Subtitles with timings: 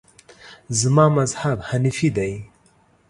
[0.79, 2.49] زما مذهب حنیفي دی.